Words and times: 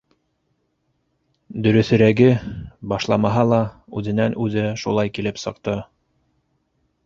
Дөрөҫөрәге, 1.67 2.31
башламаһа 2.95 3.45
ла 3.53 3.61
үҙенән-үҙе 4.01 4.67
шулай 4.85 5.15
килеп 5.19 5.47
сыҡты. 5.47 5.81